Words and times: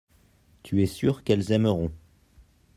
tu 0.63 0.81
es 0.81 0.87
sûr 0.87 1.23
qu'elles 1.23 1.51
aimeront. 1.51 1.91